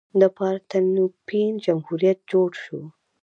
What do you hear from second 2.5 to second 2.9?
شو.